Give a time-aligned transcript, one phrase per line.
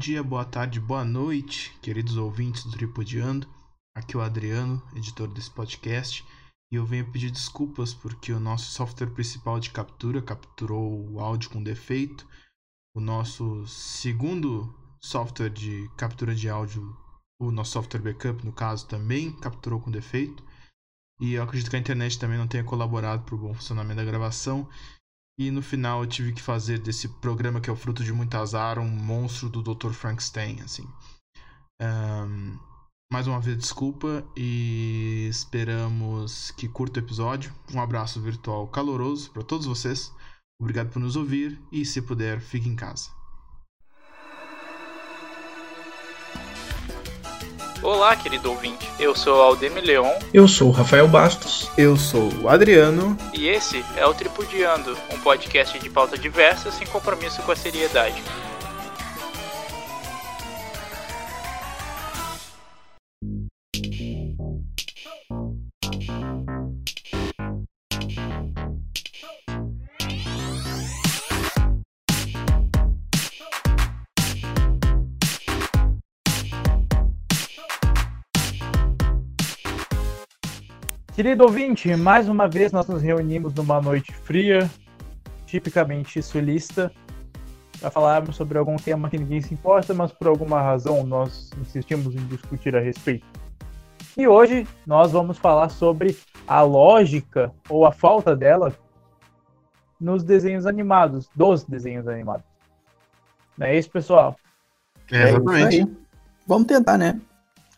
[0.00, 3.46] dia, boa tarde, boa noite, queridos ouvintes do Tripodiando.
[3.94, 6.24] Aqui é o Adriano, editor desse podcast,
[6.72, 11.50] e eu venho pedir desculpas porque o nosso software principal de captura capturou o áudio
[11.50, 12.26] com defeito.
[12.96, 16.96] O nosso segundo software de captura de áudio,
[17.38, 20.42] o nosso software backup, no caso, também capturou com defeito.
[21.20, 24.04] E eu acredito que a internet também não tenha colaborado para o bom funcionamento da
[24.04, 24.66] gravação.
[25.40, 28.34] E no final eu tive que fazer desse programa que é o fruto de muito
[28.34, 29.92] azar um monstro do Dr.
[29.92, 30.86] Frankenstein, assim.
[31.80, 32.58] Um,
[33.10, 37.54] mais uma vez desculpa e esperamos que curta o episódio.
[37.72, 40.12] Um abraço virtual caloroso para todos vocês.
[40.60, 43.08] Obrigado por nos ouvir e se puder, fique em casa.
[47.82, 48.86] Olá, querido ouvinte.
[48.98, 50.12] Eu sou Aldemir Leon.
[50.34, 51.70] Eu sou o Rafael Bastos.
[51.78, 53.16] Eu sou o Adriano.
[53.32, 58.22] E esse é o Tripudiando, um podcast de pauta diversa sem compromisso com a seriedade.
[81.20, 84.70] Querido ouvinte, mais uma vez nós nos reunimos numa noite fria,
[85.44, 86.90] tipicamente sulista,
[87.78, 92.14] para falarmos sobre algum tema que ninguém se importa, mas por alguma razão nós insistimos
[92.14, 93.26] em discutir a respeito.
[94.16, 96.16] E hoje nós vamos falar sobre
[96.48, 98.72] a lógica ou a falta dela
[100.00, 102.46] nos desenhos animados, dos desenhos animados.
[103.58, 104.36] Não é isso, pessoal?
[105.12, 105.82] É, exatamente.
[105.82, 105.86] É
[106.46, 107.20] Vamos tentar, né?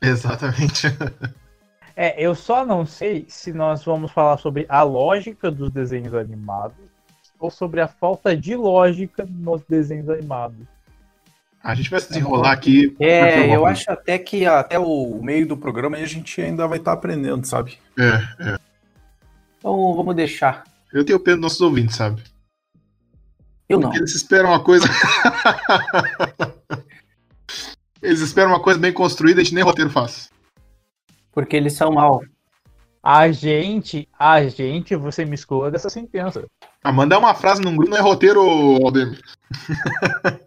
[0.01, 0.87] Exatamente.
[1.97, 6.77] É, eu só não sei se nós vamos falar sobre a lógica dos desenhos animados
[7.39, 10.67] ou sobre a falta de lógica nos desenhos animados.
[11.63, 12.97] A gente vai se desenrolar aqui.
[12.99, 16.93] É, eu acho até que até o meio do programa a gente ainda vai estar
[16.93, 17.79] tá aprendendo, sabe?
[17.99, 18.59] É, é.
[19.59, 20.65] Então vamos deixar.
[20.93, 22.23] Eu tenho pena dos nossos ouvintes, sabe?
[23.69, 23.95] Eu não.
[23.95, 24.87] Eles esperam uma coisa.
[28.03, 30.31] Eles esperam uma coisa bem construída, a gente nem roteiro faz.
[31.33, 32.23] Porque eles são mal.
[33.03, 36.45] A gente, a gente, você me exclua dessa sentença.
[36.85, 39.21] Ah, mandar uma frase num grupo não é roteiro, Aldemir.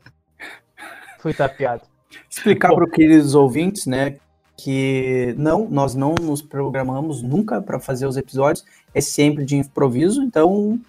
[1.19, 1.81] Foi tapeado.
[2.29, 4.17] Explicar para aqueles ouvintes, né,
[4.57, 10.21] que não, nós não nos programamos nunca para fazer os episódios, é sempre de improviso,
[10.21, 10.79] então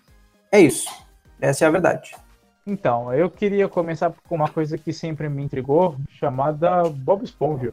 [0.53, 0.89] é isso.
[1.41, 2.15] Essa é a verdade.
[2.67, 7.73] Então, eu queria começar com uma coisa que sempre me intrigou, chamada Bob Esponja.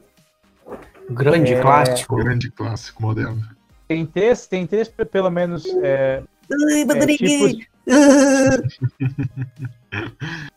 [1.09, 1.61] Grande é...
[1.61, 2.15] clássico.
[2.15, 3.41] Grande clássico moderno.
[3.87, 5.65] Tem três, tem três pelo menos.
[5.83, 7.67] É, Ai, é, tipos...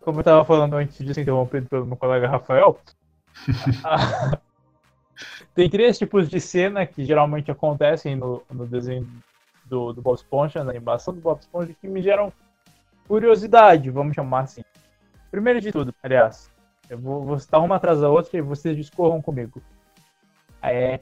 [0.00, 2.80] Como eu estava falando antes de ser interrompido pelo meu colega Rafael,
[5.54, 9.06] tem três tipos de cena que geralmente acontecem no, no desenho
[9.64, 12.32] do, do Bob Esponja, na animação do Bob Esponja, que me geram
[13.06, 14.64] curiosidade, vamos chamar assim.
[15.30, 16.50] Primeiro de tudo, aliás,
[16.92, 19.62] eu vou, vou citar uma atrás da outra e vocês discorram comigo.
[20.62, 21.00] É,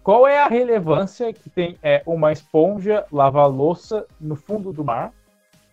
[0.00, 5.12] qual é a relevância que tem é, uma esponja lavar louça no fundo do mar?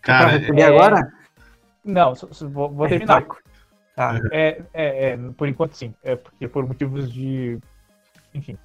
[0.01, 1.13] Cara, é, agora?
[1.83, 3.23] Não, só, só, vou, vou terminar.
[3.95, 4.19] Tá.
[4.31, 7.59] É, é, é, por enquanto sim, é porque por motivos de.
[8.33, 8.57] Enfim.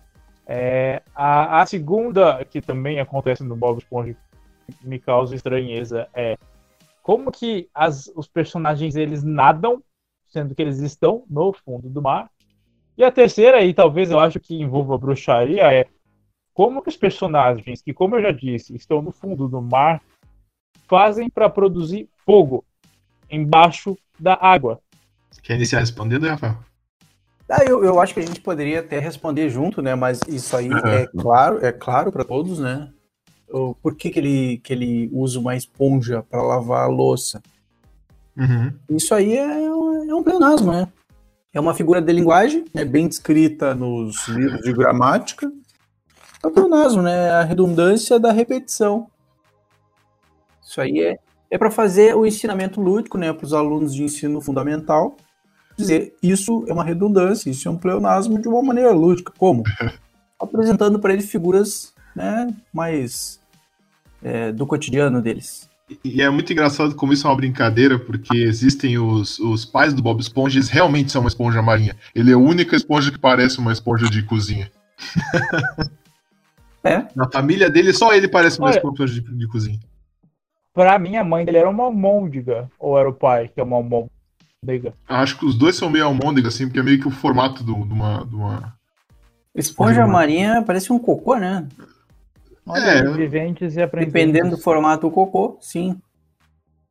[0.46, 4.16] É, a, a segunda, que também acontece no Bob Esponja,
[4.80, 6.38] me causa estranheza, é
[7.02, 9.82] como que as, os personagens eles nadam
[10.30, 12.30] sendo que eles estão no fundo do mar.
[12.96, 15.86] E a terceira, e talvez eu acho que envolva bruxaria, é
[16.52, 20.02] como que os personagens, que como eu já disse, estão no fundo do mar,
[20.86, 22.64] fazem para produzir fogo
[23.30, 24.80] embaixo da água.
[25.42, 26.58] Quer iniciar respondendo, Rafael?
[27.48, 29.94] Ah, eu, eu acho que a gente poderia até responder junto, né?
[29.94, 30.86] Mas isso aí uhum.
[30.86, 32.92] é claro, é claro para todos, né?
[33.82, 37.42] Por que, que, ele, que ele usa uma esponja para lavar a louça?
[38.36, 38.72] Uhum.
[38.90, 39.68] Isso aí é,
[40.10, 40.88] é um pleonasmo, né?
[41.52, 45.50] É uma figura de linguagem, é bem descrita nos livros de gramática.
[46.42, 47.30] É um pleonasmo, né?
[47.30, 49.08] A redundância da repetição.
[50.62, 51.18] Isso aí é,
[51.50, 55.16] é para fazer o ensinamento lúdico, né, para os alunos de ensino fundamental.
[55.76, 59.32] Dizer isso é uma redundância, isso é um pleonasmo de uma maneira lúdica.
[59.36, 59.62] Como?
[60.38, 63.40] Apresentando para eles figuras né, mais
[64.22, 65.69] é, do cotidiano deles.
[66.04, 70.02] E é muito engraçado como isso é uma brincadeira, porque existem os, os pais do
[70.02, 71.96] Bob Esponja, eles realmente são uma esponja marinha.
[72.14, 74.70] Ele é a única esponja que parece uma esponja de cozinha.
[76.82, 77.06] É?
[77.14, 79.78] Na família dele, só ele parece uma Olha, esponja de, de, cozinha.
[80.72, 83.76] Pra mim, a mãe dele era uma almôndega, ou era o pai que é uma
[83.76, 84.10] almôndega?
[84.62, 84.94] Almôndega.
[85.06, 87.84] Acho que os dois são meio almôndega, assim, porque é meio que o formato do-
[87.84, 88.24] de uma.
[88.24, 88.74] De uma...
[89.54, 91.66] Esponja marinha parece um cocô, né?
[92.70, 93.10] Olha, É.
[93.12, 94.12] viventes e aprendentes.
[94.12, 96.00] Dependendo do formato do cocô, sim.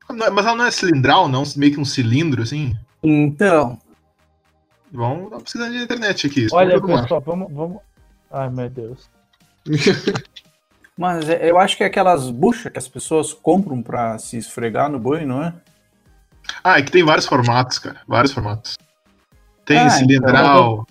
[0.09, 1.43] Mas ela não é cilindral, não?
[1.55, 2.75] Meio que um cilindro, assim?
[3.03, 3.77] Então,
[4.91, 6.47] Vamos dar uma pesquisada na internet aqui.
[6.51, 7.77] Olha, pessoal, vamos, vamos.
[8.31, 9.07] Ai, meu Deus.
[10.97, 14.89] mas é- eu acho que é aquelas buchas que as pessoas compram pra se esfregar
[14.89, 15.53] no banho, não é?
[16.63, 18.01] Ah, é que tem vários formatos, cara.
[18.07, 18.77] Vários formatos.
[19.65, 20.87] Tem Ah, cilindral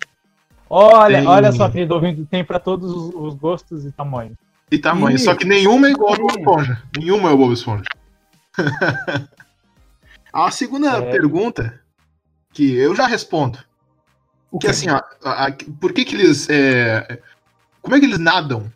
[0.69, 4.37] Olha, Tem- olha só, querido ouvinte, tem pra todos os, os gostos e tamanhos.
[4.71, 5.17] E tamanho.
[5.19, 6.37] Só que nenhuma é igual ao Bob.
[6.39, 6.83] Esponja.
[6.97, 7.83] Nenhuma é o Bob Esponja.
[10.33, 11.11] a segunda É.
[11.11, 11.79] pergunta,
[12.53, 13.59] que eu já respondo.
[14.51, 16.47] O Que assim, ó, a- a- por que que eles.
[16.49, 17.21] é,
[17.81, 18.71] como é que eles nadam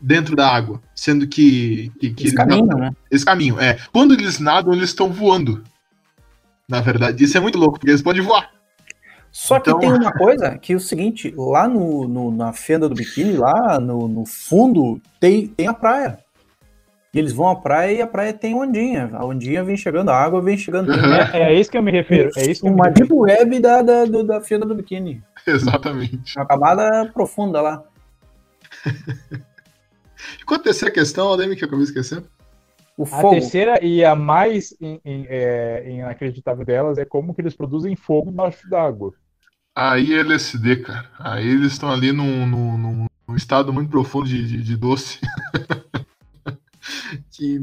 [0.00, 0.82] dentro da água?
[0.94, 1.92] Sendo que.
[2.00, 2.90] que, que Esse eles caminho, não- né?
[3.10, 3.78] Esse caminho, é.
[3.92, 5.62] Quando eles nadam, eles estão voando.
[6.68, 8.50] Na verdade, isso é muito louco, porque eles podem voar.
[9.32, 12.86] Só que Então- tem uma coisa, que é o seguinte, lá no, no- na fenda
[12.88, 16.18] do biquíni, lá no, no fundo, tem, tem a praia.
[17.14, 19.10] E eles vão à praia e a praia tem ondinha.
[19.12, 20.90] A ondinha vem chegando, a água vem chegando.
[20.90, 21.14] Uhum.
[21.14, 22.30] É, é isso que eu me refiro.
[22.36, 25.22] É isso que Uma deep web da, da, do- da fenda do biquíni.
[25.46, 26.36] Exatamente.
[26.38, 27.82] Uma camada profunda lá.
[30.40, 32.26] E quanto a terceira questão, Aldemir, que eu acabei esquecendo?
[32.96, 33.30] O A fogo.
[33.30, 38.30] terceira e a mais in- in- é, inacreditável delas é como que eles produzem fogo
[38.30, 39.12] embaixo d'água.
[39.74, 41.10] Aí é LSD, cara.
[41.18, 45.18] Aí eles estão ali num, num, num- num estado muito profundo de, de, de doce.
[47.30, 47.58] que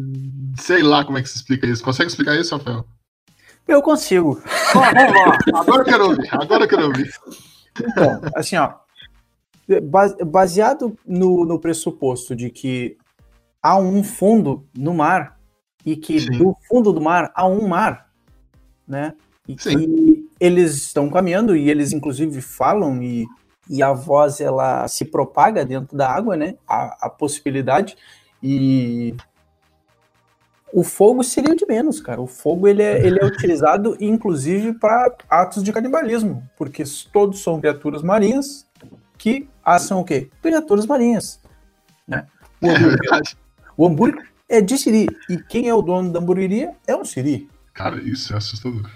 [0.58, 1.84] sei lá como é que se explica isso.
[1.84, 2.86] Consegue explicar isso, Rafael?
[3.68, 4.42] Eu consigo.
[4.76, 5.14] Ó, vamos
[5.54, 5.60] lá.
[5.62, 6.28] Agora eu quero ouvir.
[6.32, 7.12] Agora eu quero ouvir.
[7.80, 8.74] Então, assim, ó.
[9.84, 12.98] ba- Baseado no, no pressuposto de que
[13.62, 15.40] há um fundo no mar
[15.86, 16.38] e que Sim.
[16.40, 18.10] do fundo do mar há um mar,
[18.88, 19.14] né?
[19.48, 19.78] E Sim.
[19.78, 23.28] que eles estão caminhando e eles inclusive falam e,
[23.70, 26.56] e a voz ela se propaga dentro da água, né?
[26.68, 27.98] A, a possibilidade
[28.42, 29.16] e
[30.72, 32.22] o fogo seria o de menos, cara.
[32.22, 37.60] O fogo ele é, ele é utilizado inclusive para atos de canibalismo, porque todos são
[37.60, 38.68] criaturas marinhas
[39.18, 40.30] que assam o quê?
[40.42, 41.42] Criaturas marinhas,
[42.08, 42.26] né?
[42.62, 43.22] O É hambúrguer,
[43.78, 47.50] o hambúrguer é de siri e quem é o dono da hamburgueria é um siri.
[47.74, 48.90] Cara, isso é assustador.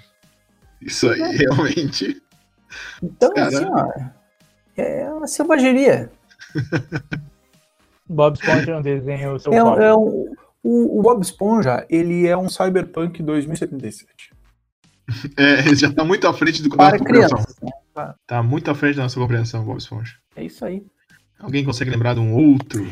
[0.86, 2.22] Isso aí, realmente.
[3.02, 3.58] Então, Caramba.
[3.58, 3.66] assim,
[4.78, 6.12] ó, é uma selvageria.
[8.08, 12.28] Bob Esponja é um desenho seu É, um- é um- o, o Bob Esponja, ele
[12.28, 14.32] é um Cyberpunk 2077.
[15.38, 17.38] É, ele já tá muito à frente do Para nossa compreensão.
[17.96, 18.14] né?
[18.26, 20.16] Tá muito à frente da nossa compreensão, Bob Esponja.
[20.36, 20.84] É isso aí.
[21.40, 22.92] Alguém consegue lembrar de um outro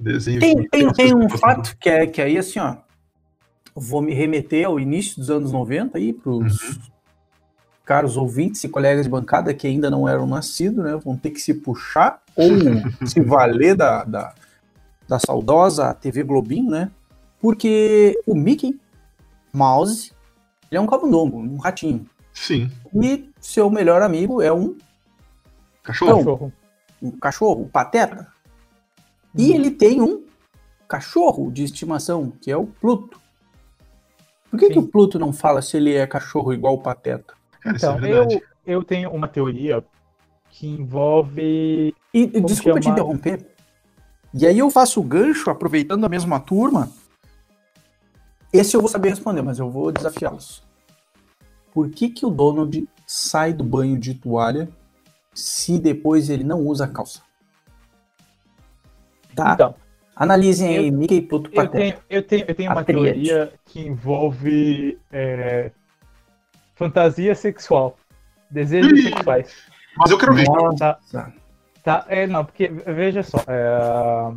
[0.00, 0.40] desenho?
[0.40, 2.76] Tem, tem, tem um fato que é que aí, assim, ó,
[3.74, 6.78] vou me remeter ao início dos anos 90 aí, pros Uhum.
[7.84, 11.40] Caros ouvintes e colegas de bancada que ainda não eram nascidos, né, vão ter que
[11.40, 12.50] se puxar ou
[13.06, 14.34] se valer da, da,
[15.08, 16.90] da saudosa TV Globinho, né,
[17.40, 18.78] porque o Mickey
[19.52, 20.12] Mouse,
[20.70, 22.70] ele é um camundongo, um ratinho, Sim.
[22.94, 24.76] e seu melhor amigo é um
[25.82, 26.16] Cachorro?
[26.18, 26.52] Cachorro.
[27.02, 28.28] um cachorro, o Pateta.
[29.34, 30.24] E ele tem um
[30.88, 33.20] cachorro de estimação, que é o Pluto.
[34.50, 34.72] Por que, Sim.
[34.72, 37.34] que o Pluto não fala se ele é cachorro igual o Pateta?
[37.60, 38.34] Cara, é Então, verdade.
[38.34, 38.42] eu,
[38.78, 39.84] eu tenho uma teoria
[40.50, 41.94] que envolve.
[42.12, 42.96] E desculpa te chamar?
[42.98, 43.46] interromper.
[44.32, 46.90] E aí eu faço o gancho, aproveitando a mesma turma.
[48.52, 50.62] Esse eu vou saber responder, mas eu vou desafiá-los.
[51.72, 54.68] Por que, que o Donald sai do banho de toalha
[55.32, 57.22] se depois ele não usa calça?
[59.34, 59.52] Tá?
[59.54, 59.74] Então,
[60.20, 64.98] Analisem aí, Mickey Pluto eu tenho, eu tenho, eu tenho A uma teoria que envolve
[65.10, 65.70] é,
[66.80, 67.98] fantasia sexual.
[68.50, 69.02] Desejos Ih!
[69.02, 69.54] sexuais.
[69.98, 70.46] Mas eu quero ver.
[70.46, 71.34] Tá, Nossa.
[71.84, 73.38] tá, é, não, porque veja só.
[73.46, 74.32] é,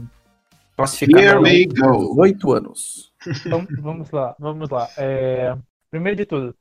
[1.00, 2.16] Here we go.
[2.16, 3.14] 18 anos.
[3.46, 4.90] Então, vamos lá, vamos lá.
[4.98, 5.56] É,
[5.90, 6.54] primeiro de tudo,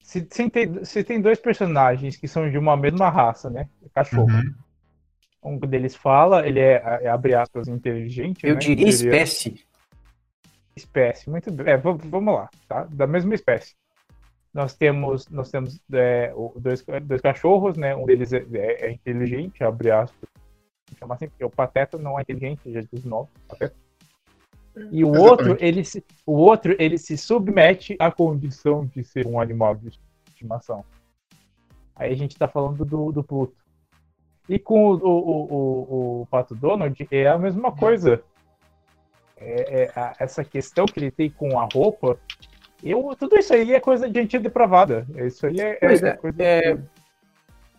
[0.00, 3.68] se, se tem, se tem dois personagens que são de uma mesma raça, né?
[3.94, 4.26] Cachorro.
[4.32, 4.54] Uhum.
[5.42, 8.46] Um deles fala, ele é, é, abre aspas, inteligente.
[8.46, 8.60] Eu né?
[8.60, 9.62] diria espécie.
[10.74, 11.28] espécie.
[11.28, 11.74] Muito bem.
[11.74, 12.84] É, vamos lá, tá?
[12.90, 13.74] Da mesma espécie.
[14.52, 17.94] Nós temos, nós temos é, dois, dois cachorros, né?
[17.94, 20.28] Um deles é, é- é inteligente, abre aspas.
[20.98, 23.74] Chama assim, porque o Pateta não é inteligente, já diz o nome, Pateta.
[24.90, 25.30] E o Exatamente.
[25.30, 29.88] outro, ele se, o outro, ele se submete à condição de ser um animal de
[30.28, 30.84] estimação.
[31.94, 33.56] Aí a gente tá falando do, do Pluto.
[34.48, 35.52] E com o, o, o,
[36.20, 38.22] o, o Pato Donald é a mesma coisa.
[39.36, 42.18] É, é, a- essa questão que ele tem com a roupa
[42.82, 45.06] Eu, tudo isso aí é coisa de gente depravada.
[45.16, 46.78] Isso aí é, Pois é é, coisa é,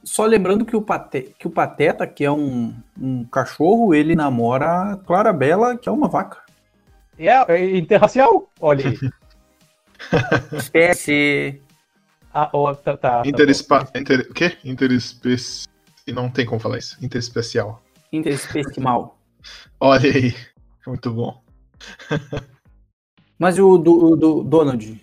[0.04, 4.94] Só lembrando que o, Pate, que o Pateta, que é um, um cachorro, ele namora
[4.94, 6.42] a Clarabella, que é uma vaca.
[7.18, 8.50] É, é interracial?
[8.60, 8.98] Olha aí.
[10.58, 11.62] Espécie.
[12.34, 13.88] Ah, ó, tá, tá, tá Interespa...
[13.96, 14.28] Inter...
[14.30, 14.58] O quê?
[14.64, 15.68] Interespeci...
[16.08, 16.98] Não tem como falar isso.
[17.04, 17.82] Interespecial.
[18.12, 19.18] Interespecial.
[19.80, 20.36] Olha aí.
[20.86, 21.42] Muito bom.
[23.40, 25.02] Mas o do, o do Donald?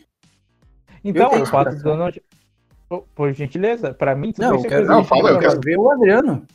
[1.03, 1.83] Então, Eu o fato do.
[1.83, 2.23] Donald.
[3.15, 5.91] Por, gentileza, pra mim, Não, eu é quero, não, de fala, eu quero- ver o
[5.91, 6.47] Adriano.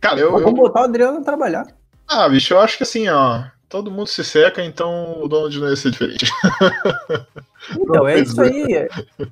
[0.00, 1.66] Cara, eu, eu- Vamos botar o Adriano a trabalhar.
[2.06, 3.44] Ah, bicho, eu acho que assim, ó.
[3.68, 6.26] Todo mundo se seca, então o Donald não ia ser diferente.
[7.68, 8.62] Então, é isso aí.
[8.74, 8.88] É-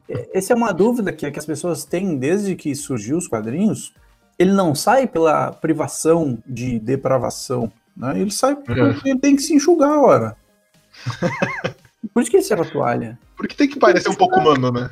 [0.09, 3.93] é- Essa é uma dúvida que, que as pessoas têm desde que surgiu os quadrinhos.
[4.37, 7.71] Ele não sai pela privação de depravação.
[7.97, 8.21] Né?
[8.21, 10.37] Ele sai porque ele tem que se enxugar, ora.
[12.13, 13.19] Por isso que ele serve a toalha.
[13.37, 14.91] Porque tem que parecer um pouco humano, né?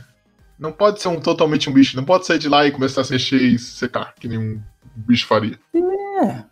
[0.58, 1.96] Não pode ser um, totalmente um bicho.
[1.96, 4.38] Não pode sair de lá e começar a se mexer e se secar, que nem
[4.38, 4.62] um
[4.94, 5.58] bicho faria.
[5.74, 6.44] É.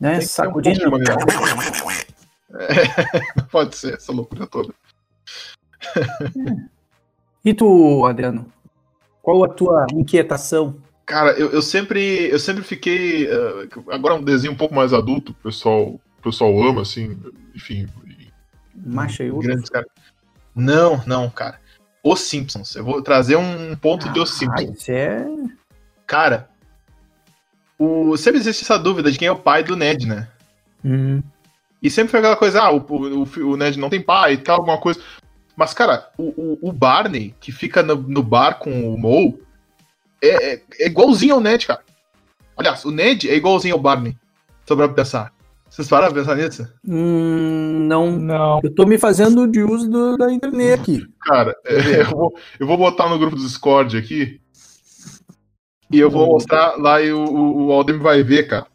[0.00, 0.18] Né?
[0.18, 0.90] Um Sacudindo.
[0.90, 1.16] maneira.
[2.58, 4.72] É, não pode ser essa loucura toda.
[7.44, 8.50] E tu, Adriano?
[9.20, 10.80] Qual a tua inquietação?
[11.04, 13.28] Cara, eu, eu sempre eu sempre fiquei.
[13.28, 17.18] eh, agora é um desenho um pouco mais adulto, o pessoal, o pessoal ama, assim,
[17.54, 17.86] enfim.
[18.84, 19.48] Macha e urso?
[19.48, 19.88] Grandes caras.
[20.54, 21.60] Não, não, cara.
[22.02, 22.74] Os Simpsons.
[22.76, 24.80] Eu vou trazer um ponto de Os Ah, Simpsons.
[24.80, 25.26] isso é.
[26.06, 26.48] Cara,
[27.78, 30.28] o, sempre existe essa dúvida de quem é o pai do Ned, né?
[30.84, 31.22] Hum.
[31.82, 34.58] E sempre foi aquela coisa, ah, o, o, o Ned não tem pai e tal,
[34.58, 35.00] alguma coisa.
[35.56, 39.38] Mas, cara, o, o, o Barney, que fica no, no bar com o Moe,
[40.22, 41.82] é, é, é igualzinho ao Ned, cara.
[42.56, 44.16] Aliás, o Ned é igualzinho ao Barney.
[44.66, 45.32] Sobre pensar.
[45.76, 46.66] Vocês pararam pra pensar nisso?
[46.88, 48.10] Hum, não.
[48.12, 48.60] Não.
[48.64, 51.06] Eu tô me fazendo de uso do- da internet aqui.
[51.20, 54.40] Cara, é, eu, vou, eu vou botar no grupo do Discord aqui.
[55.92, 58.66] E eu vou mostrar lá e o, o, o Aldemir vai ver, cara.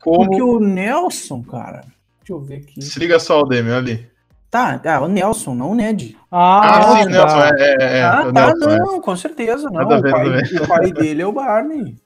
[0.00, 0.24] Como.
[0.28, 1.80] Porque o Nelson, cara.
[2.20, 2.80] Deixa eu ver aqui.
[2.80, 4.10] Se liga só, Aldemir, olha ali.
[4.48, 6.16] Tá, ah, o Nelson, não o Ned.
[6.30, 7.10] Ah, Ah, sim, o tá.
[7.10, 8.78] Nelson, é, é, é, ah, o tá, Nelson, é.
[8.78, 9.82] não, com certeza, não.
[9.84, 10.00] O pai,
[10.62, 11.96] o pai dele é o Barney.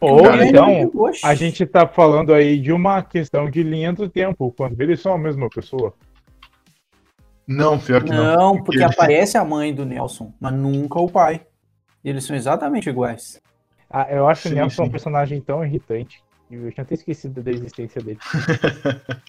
[0.00, 0.90] Ou Cara, então,
[1.24, 5.14] a gente tá falando aí de uma questão de linha do tempo, quando eles são
[5.14, 5.94] a mesma pessoa.
[7.46, 8.36] Não, pior que não.
[8.36, 11.40] Não, porque aparece a mãe do Nelson, mas nunca o pai.
[12.04, 13.40] Eles são exatamente iguais.
[13.90, 14.88] Ah, eu acho Sim, o Nelson sim.
[14.88, 16.22] um personagem tão irritante.
[16.48, 18.18] que Eu tinha até esquecido da existência dele.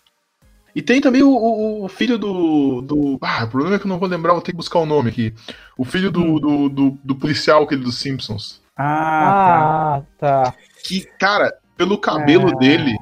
[0.73, 3.17] E tem também o, o- o filho do, do.
[3.21, 5.09] Ah, o problema é que eu não vou lembrar, vou ter que buscar o nome
[5.09, 5.33] aqui.
[5.77, 6.39] O filho do, Hum.
[6.39, 8.60] do, do, do policial, aquele dos Simpsons.
[8.77, 10.53] Ah, Ah, tá.
[10.83, 12.57] Que, cara, pelo cabelo Ah.
[12.59, 12.95] dele,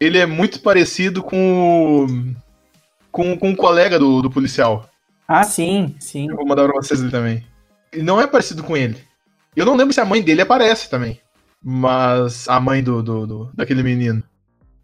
[0.00, 2.36] ele é muito parecido com o.
[3.10, 4.80] Com, com o colega do, do policial.
[4.82, 4.88] tá.
[5.28, 6.28] Ah, sim, sim.
[6.30, 7.44] Eu vou mandar pra vocês ali também.
[7.92, 8.96] Ele não é parecido com ele.
[9.56, 11.18] Eu não lembro se a mãe dele aparece também.
[11.62, 14.22] Mas a mãe do, do, do- daquele menino.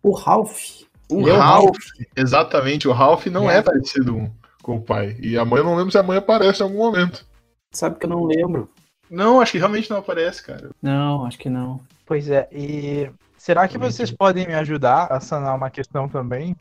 [0.03, 0.81] O Ralph.
[1.11, 1.77] O Ele é o Ralph,
[2.17, 3.59] exatamente, o Ralph não é.
[3.59, 3.63] É.
[3.63, 4.29] parecido
[4.63, 5.17] com o pai.
[5.21, 7.25] E a mãe, eu não lembro se a mãe aparece em algum momento.
[7.71, 8.69] Sabe que eu não lembro.
[9.13, 10.71] Não, acho que realmente não aparece, cara.
[10.81, 11.79] Não, acho que não.
[12.07, 16.57] Pois é, e será que vocês podem me ajudar a sanar uma questão também?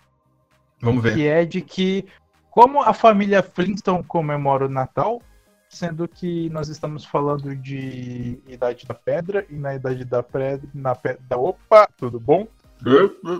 [0.82, 1.16] Vamos ver.
[1.16, 2.06] Que é de que,
[2.50, 5.22] como a família Flintstone comemora o Natal,
[5.70, 10.68] sendo que nós estamos falando de Idade da Pedra, e na Idade da Pedra.
[10.74, 11.18] Na pe...
[11.22, 11.38] da...
[11.38, 12.46] Opa, tudo bom?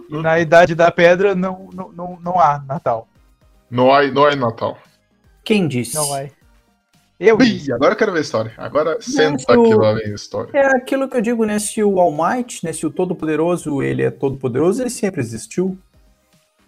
[0.10, 3.10] E na Idade da Pedra não, não, não, não há Natal.
[3.70, 4.78] Não há, não há Natal.
[5.44, 5.96] Quem disse?
[5.96, 6.32] Não é.
[7.24, 7.40] Eu.
[7.40, 8.52] Ih, agora eu quero ver a história.
[8.58, 10.50] Agora senta aqui lá vem a história.
[10.58, 11.60] É aquilo que eu digo, né?
[11.60, 12.74] Se o All Might, né?
[12.74, 15.78] Se o Todo-Poderoso, ele é Todo-Poderoso, ele sempre existiu.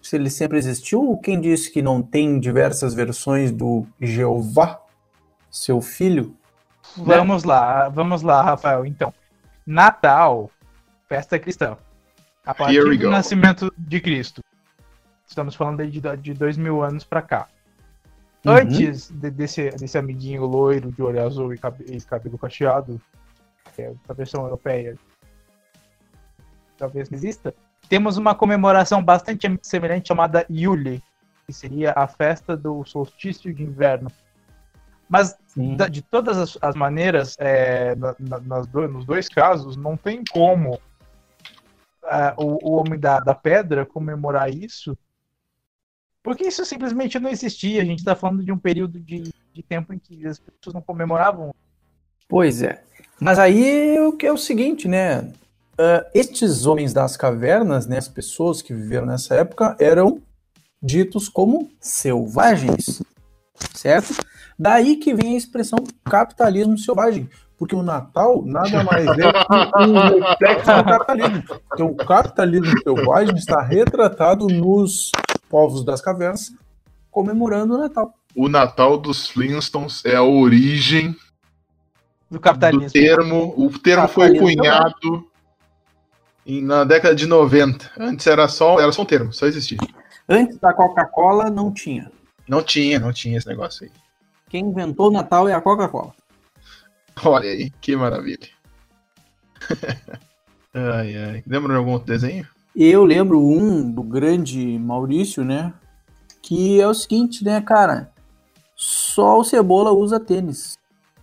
[0.00, 4.80] Se ele sempre existiu, quem disse que não tem diversas versões do Jeová,
[5.50, 6.36] seu filho?
[6.96, 8.86] Vamos lá, vamos lá, Rafael.
[8.86, 9.12] Então,
[9.66, 10.48] Natal,
[11.08, 11.76] festa cristã.
[12.46, 13.10] A partir do go.
[13.10, 14.40] nascimento de Cristo.
[15.26, 17.48] Estamos falando aí de, de dois mil anos pra cá.
[18.44, 18.52] Uhum.
[18.52, 23.00] Antes de- desse, desse amiguinho loiro de olho azul e, cabe- e cabelo cacheado,
[23.74, 24.96] que é a versão europeia,
[26.76, 27.54] talvez não exista,
[27.88, 31.02] temos uma comemoração bastante semelhante chamada Yule,
[31.46, 34.10] que seria a festa do solstício de inverno.
[35.08, 35.36] Mas
[35.76, 39.96] da- de todas as, as maneiras, é, na- na- nas do- nos dois casos, não
[39.96, 40.80] tem como
[42.06, 44.96] ah, o, o Homem da, da Pedra comemorar isso,
[46.24, 47.82] porque isso simplesmente não existia.
[47.82, 50.80] A gente está falando de um período de, de tempo em que as pessoas não
[50.80, 51.54] comemoravam.
[52.26, 52.82] Pois é.
[53.20, 55.30] Mas aí o que é o seguinte, né?
[55.78, 60.22] Ah, estes homens das cavernas, né, as pessoas que viveram nessa época, eram
[60.82, 63.02] ditos como selvagens.
[63.74, 64.14] certo?
[64.58, 67.28] Daí que vem a expressão capitalismo selvagem,
[67.58, 71.44] porque o Natal nada mais é que um reflexo do capitalismo.
[71.72, 75.10] Então, o capitalismo selvagem está retratado nos
[75.54, 76.52] povos das cavernas
[77.12, 78.12] comemorando o Natal.
[78.34, 81.12] O Natal dos Flintstones é a origem
[82.28, 82.90] Do do capitalismo.
[82.90, 83.54] termo.
[83.56, 85.30] O termo foi cunhado
[86.44, 87.88] em- na década de 90.
[87.96, 89.78] Antes era só, era só um termo, só existia.
[90.28, 92.10] Antes da Coca-Cola não tinha.
[92.48, 93.92] Não tinha, não tinha esse negócio aí.
[94.48, 96.12] Quem inventou o Natal é a Coca-Cola.
[97.24, 98.48] Olha aí, que maravilha.
[100.74, 101.44] ai, ai.
[101.46, 102.44] Lembra de algum outro desenho?
[102.74, 105.72] Eu lembro um do grande Maurício, né?
[106.42, 108.12] Que é o seguinte, né, cara?
[108.74, 110.76] Só o Cebola usa tênis.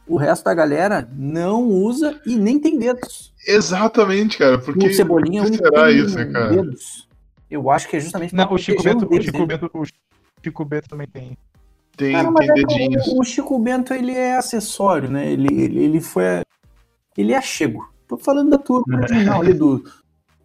[0.08, 3.34] O resto da galera não usa e nem tem dedos.
[3.46, 4.58] Exatamente, cara.
[4.58, 6.50] Porque o Cebolinha é que será tem isso, cara?
[6.50, 7.08] dedos.
[7.50, 9.46] Eu acho que é justamente Não, o Chico Bento, o dedos Chico.
[9.46, 9.84] Bento, o
[10.42, 11.38] Chico Bento também tem.
[11.98, 13.08] Tem, Cara, tem é dedinhos.
[13.08, 15.30] o, o Chico Bento, ele é acessório, né?
[15.30, 16.24] Ele, ele, ele foi...
[17.18, 17.92] Ele é chego.
[18.08, 19.84] Tô falando da turma original ali do,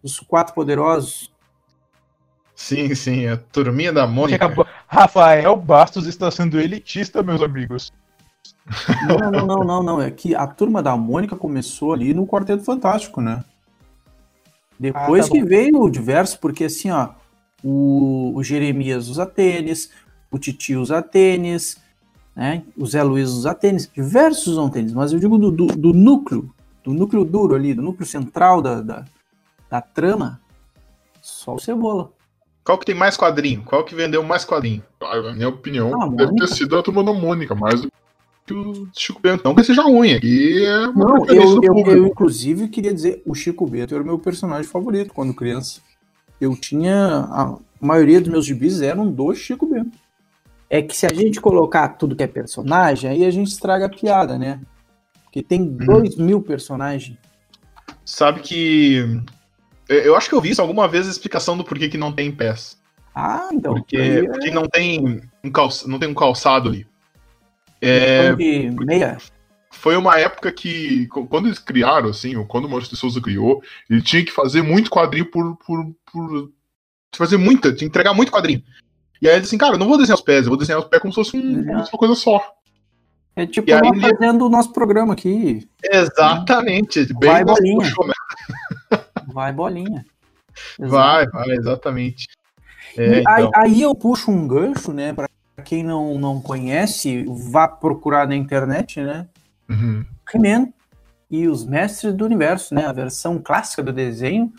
[0.07, 1.31] dos quatro poderosos.
[2.55, 4.43] Sim, sim, a turminha da Mônica.
[4.45, 7.91] acabou- Rafael Bastos está sendo elitista, meus amigos.
[9.07, 10.01] Não, não, não, não, não.
[10.01, 13.43] É que a turma da Mônica começou ali no Quarteto Fantástico, né?
[14.79, 15.47] Depois Ah, tá que bom.
[15.47, 17.09] veio o diverso, porque assim, ó,
[17.63, 19.91] o, o Jeremias usa tênis,
[20.31, 21.77] o Titi usa tênis,
[22.35, 22.63] né?
[22.77, 26.53] O Zé Luiz usa tênis, diversos usam tênis, mas eu digo do, do, do núcleo,
[26.83, 29.05] do núcleo duro ali, do núcleo central da, da,
[29.69, 30.39] da trama,
[31.21, 32.11] só o Cebola.
[32.63, 33.63] Qual que tem mais quadrinho?
[33.63, 34.83] Qual que vendeu mais quadrinho?
[35.01, 37.91] Na minha opinião, Ah, deve ter sido a turma da Mônica, mais do
[38.45, 39.43] que o Chico Bento.
[39.45, 43.33] Não que seja ruim, aqui é uma Não, eu, eu, eu, inclusive queria dizer, o
[43.33, 45.81] Chico Bento era o meu personagem favorito quando criança.
[46.39, 47.19] Eu tinha.
[47.29, 49.97] A maioria dos meus gibis eram do Chico Bento.
[50.69, 53.89] É que se a gente colocar tudo que é personagem, aí a gente estraga a
[53.89, 54.59] piada, né?
[55.23, 55.77] Porque tem Uhum.
[55.77, 57.17] dois mil personagens.
[58.05, 59.21] Sabe que.
[59.89, 62.31] Eu- acho que eu vi isso alguma vez a explicação do porquê que não tem
[62.31, 62.77] pés.
[63.15, 63.73] Ah, então.
[63.73, 66.85] Porque, é porque não, tem um calça, não tem um calçado ali.
[67.81, 69.17] É, de meia.
[69.71, 73.61] foi uma época que, quando eles criaram, assim, ou quando o Maurício de Souza criou,
[73.89, 75.55] ele tinha que fazer muito quadrinho por.
[75.57, 76.51] por, por
[77.15, 78.61] fazer muita, tinha que entregar muito quadrinho.
[79.21, 80.79] E aí ele disse assim, cara, eu não vou desenhar os pés, eu vou desenhar
[80.79, 82.39] os pés como se fosse um- uma coisa só.
[83.35, 85.67] É tipo E aí nós ele- fazendo o nosso programa aqui.
[85.83, 87.05] Exatamente.
[87.15, 88.13] Bem Vai, nosso puxou, né?
[89.37, 90.03] Vai bolinha.
[90.79, 92.25] Vai, vai, exatamente.
[92.97, 93.51] É, E aí, então.
[93.53, 95.13] aí eu puxo um gancho, né?
[95.13, 95.27] Pra
[95.63, 99.27] quem não, não conhece, vá procurar na internet, né?
[99.69, 100.03] Uhum.
[100.33, 100.73] He-Man
[101.29, 102.87] e os Mestres do Universo, né?
[102.87, 104.51] A versão clássica do desenho.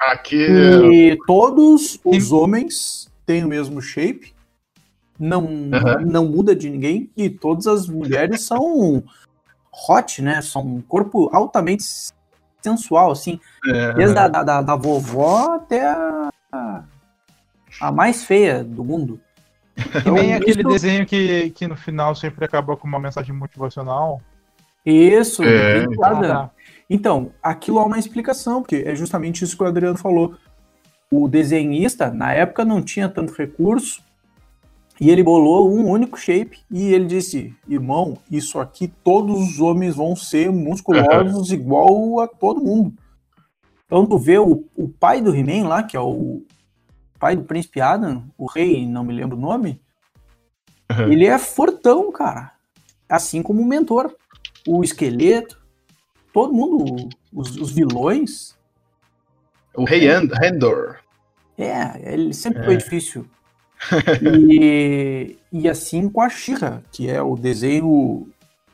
[0.00, 0.36] Aqui.
[0.36, 4.34] E todos os homens têm o mesmo shape,
[5.16, 6.00] não, Aham.
[6.06, 9.00] não muda de ninguém, e todas as mulheres são
[9.88, 10.42] hot, né?
[10.42, 11.84] São um corpo altamente
[12.64, 13.38] sensual, assim.
[13.66, 16.82] é, Desde a da, da, da vovó até a,
[17.80, 19.20] a mais feia do mundo.
[19.76, 24.20] Nem Então, aquele isso- desenho que, que no final sempre acaba com uma mensagem motivacional.
[24.86, 26.02] Isso, É, então.
[26.32, 26.50] Ah,
[26.88, 30.36] Então, aquilo há uma explicação, porque é justamente isso que o Adriano falou.
[31.10, 34.02] O desenhista, na época, não tinha tanto recurso,
[35.00, 39.96] e ele bolou um único shape, e ele disse, irmão, isso aqui todos os homens
[39.96, 42.94] vão ser musculosos igual a todo mundo.
[43.86, 46.42] Então tu vê o, o pai do He-Man lá, que é o
[47.18, 49.80] pai do Príncipe Adam, o rei, não me lembro o nome,
[50.90, 51.10] Uhum.
[51.12, 52.52] ele é fortão, cara.
[53.08, 54.14] Assim como o mentor.
[54.68, 55.58] O esqueleto,
[56.32, 58.54] todo mundo, os, os vilões,
[59.74, 60.98] O Rei And- Handor.
[61.58, 62.64] é, ele sempre É.
[62.64, 63.26] foi difícil.
[64.22, 68.28] E, e assim com a Shira, que é o desenho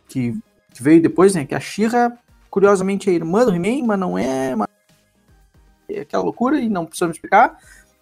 [0.09, 0.33] que,
[0.73, 1.45] que veio depois, né?
[1.45, 2.17] Que a Shira,
[2.49, 4.69] curiosamente, é irmã do He-Man, mas não é, mas
[5.89, 7.59] é aquela loucura e não precisamos explicar.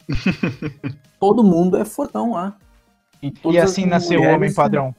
[1.18, 2.56] todo mundo é fortão lá.
[3.22, 4.94] E as assim nasceu o homem padrão.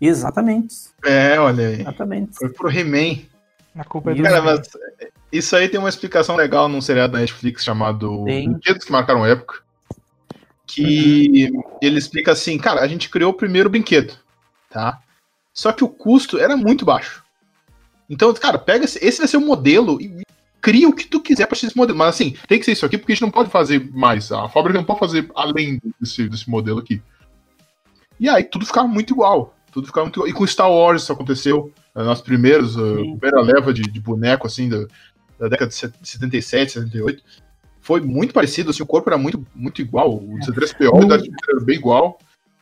[0.00, 1.80] Exatamente, É, olha aí.
[1.80, 2.36] exatamente.
[2.36, 3.22] Foi pro He-Man.
[3.74, 4.60] A culpa é do Cara, mas
[5.30, 8.24] isso aí tem uma explicação legal num seriado da Netflix chamado.
[8.24, 9.60] Brinquedos que Marcaram Época.
[10.68, 11.50] Que
[11.80, 14.14] ele explica assim, cara, a gente criou o primeiro brinquedo,
[14.70, 15.00] tá?
[15.52, 17.24] Só que o custo era muito baixo.
[18.08, 20.22] Então, cara, pega esse, esse vai ser o modelo e
[20.60, 21.98] cria o que tu quiser pra esse modelo.
[21.98, 24.30] Mas assim, tem que ser isso aqui porque a gente não pode fazer mais.
[24.30, 27.02] A fábrica não pode fazer além desse, desse modelo aqui.
[28.20, 29.56] E aí tudo ficava muito igual.
[29.72, 30.28] Tudo ficava muito igual.
[30.28, 31.72] E com Star Wars isso aconteceu.
[31.94, 33.16] eh, Nas primeiras, a Sim.
[33.18, 34.78] primeira leva de, de boneco, assim, da,
[35.38, 37.22] da década de set- 77, 78.
[37.88, 40.14] Foi muito parecido, assim, o corpo era muito, muito igual.
[40.14, 42.18] O C3PO No- da era bem igual.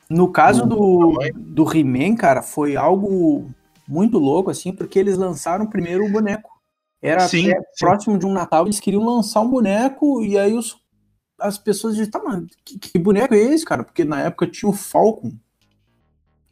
[0.09, 3.51] No caso do, do He-Man, cara, foi algo
[3.89, 6.49] muito louco, assim, porque eles lançaram primeiro o boneco.
[7.03, 7.67] Era Sim, até sim.
[7.81, 10.77] próximo de um Natal, eles queriam lançar um boneco, e aí os,
[11.41, 13.83] as pessoas diziam, tá, mano, que, que boneco é esse, cara?
[13.83, 15.33] Porque na época tinha o Falcon,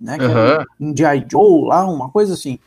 [0.00, 0.18] né?
[0.18, 0.64] Que era Aham.
[0.80, 1.24] um G.I.
[1.30, 2.58] Joe lá, uma coisa assim.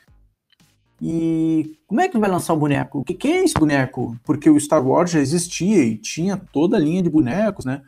[1.01, 2.99] E como é que vai lançar o boneco?
[2.99, 4.17] O que, que é esse boneco?
[4.23, 7.81] Porque o Star Wars já existia e tinha toda a linha de bonecos, né?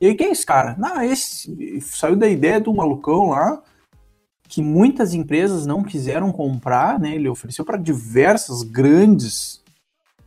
[0.00, 0.76] E aí, quem é esse cara?
[0.78, 3.62] Não, esse saiu da ideia do malucão lá,
[4.44, 7.14] que muitas empresas não quiseram comprar, né?
[7.14, 9.62] Ele ofereceu para diversas grandes,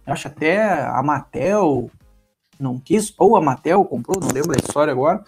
[0.05, 1.89] acho até a Mattel
[2.59, 5.23] não quis, ou a Mattel comprou, não lembro a história agora.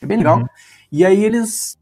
[0.00, 0.38] É bem legal.
[0.38, 0.46] Uhum.
[0.90, 1.77] E aí eles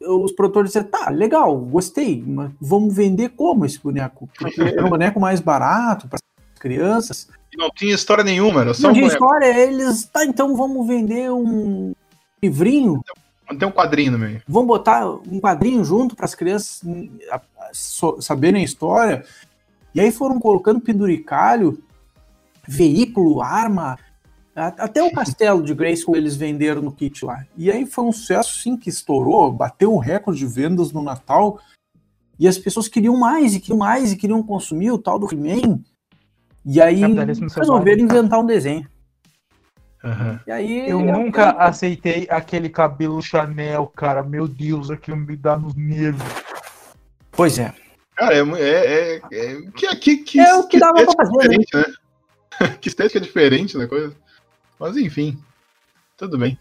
[0.00, 4.28] os produtores disseram, tá, legal, gostei, mas vamos vender como esse boneco?
[4.38, 6.18] Porque é um boneco mais barato para
[6.58, 7.28] crianças.
[7.52, 9.24] E Não tinha história nenhuma, era só Não um tinha boneco.
[9.24, 11.92] história, eles, tá, então vamos vender um
[12.42, 13.02] livrinho,
[13.58, 14.42] Tem um quadrinho no meio.
[14.46, 16.82] vamos botar um quadrinho junto para as crianças
[18.20, 19.24] saberem a história.
[19.94, 21.82] E aí foram colocando penduricalho,
[22.66, 23.98] veículo, arma,
[24.58, 27.44] até o castelo de Grayskull eles venderam no kit lá.
[27.56, 31.60] E aí foi um sucesso sim que estourou, bateu um recorde de vendas no Natal.
[32.38, 35.80] E as pessoas queriam mais e queriam mais e queriam consumir o tal do He-Man.
[36.64, 37.02] E aí
[37.56, 38.86] resolveram inventar um desenho.
[40.46, 44.22] E aí Eu é- nunca aceitei aquele cabelo Chanel, cara.
[44.22, 46.22] Meu Deus, aquilo me dá nos nervos.
[47.32, 47.74] Pois é.
[48.14, 51.56] Cara, é, é, é, é, que, que, que, É o que dava pra fazer, né?
[51.58, 51.84] diferente, né?
[52.80, 54.14] que estética diferente da coisa.
[54.78, 55.42] Mas enfim,
[56.16, 56.58] tudo bem.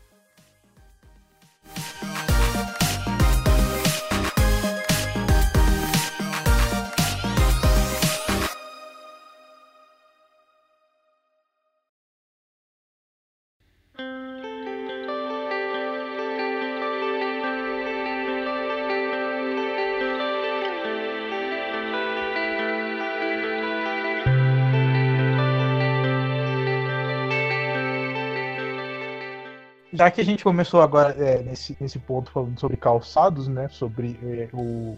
[29.97, 33.67] Já que a gente começou agora é, nesse, nesse ponto falando sobre calçados, né?
[33.69, 34.97] Sobre é, o,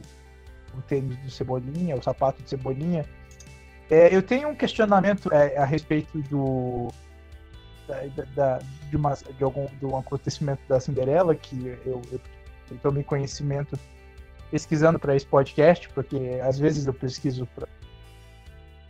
[0.78, 3.06] o tênis de cebolinha, o sapato de cebolinha.
[3.90, 6.90] é, eu tenho um questionamento é, a respeito do.
[7.88, 8.60] Da, da-
[8.90, 12.22] de, uma, de, algum, de um acontecimento da Cinderela que eu, eu,
[12.72, 13.80] eu tomei conhecimento
[14.52, 17.48] pesquisando para esse podcast, porque às vezes eu pesquiso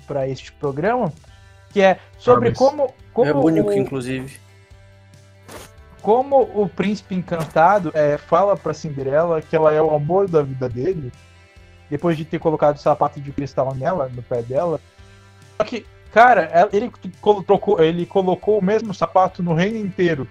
[0.07, 1.13] para este programa,
[1.69, 4.39] que é sobre como, como é bonito, o- inclusive.
[6.01, 10.67] Como o príncipe encantado é, fala pra Cinderela que ela é o amor da vida
[10.69, 11.11] dele,
[11.89, 14.79] depois de ter colocado o sapato de cristal nela, no pé dela.
[15.57, 16.91] Só que, cara, ela- ele,
[17.79, 20.27] ele colocou o mesmo sapato no reino inteiro.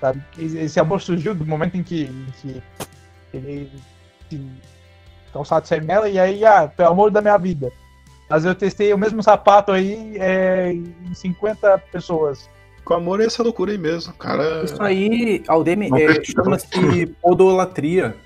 [0.00, 0.22] Sabe?
[0.36, 2.62] Esse amor surgiu do momento em que, em que
[3.32, 3.70] ele
[4.28, 4.50] se
[5.32, 7.70] calçado saiu nela e aí, ah, pelo amor da minha vida.
[8.28, 12.48] Mas eu testei o mesmo sapato aí é, em 50 pessoas.
[12.84, 14.64] Com amor é essa loucura aí mesmo, cara.
[14.64, 18.16] Isso aí, Aldemir, é, chama-se podolatria.